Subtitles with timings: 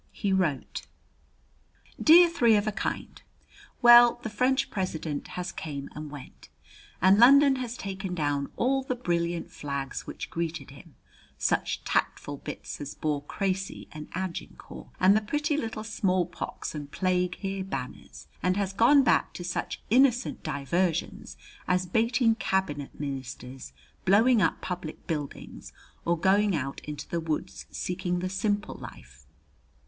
[0.13, 0.87] He wrote:
[2.01, 3.21] Dear Three of a Kind:
[3.83, 6.49] Well, the French President has came and went,
[7.03, 10.95] and London has taken down all the brilliant flags which greeted him,
[11.37, 17.35] such tactful bits as bore Cressy and Agincourt, and the pretty little smallpox and "plague
[17.35, 21.37] here" banners, and has gone back to such innocent diversions
[21.67, 23.71] as baiting cabinet ministers,
[24.05, 25.71] blowing up public buildings,
[26.05, 29.27] or going out into the woods seeking the Simple Life.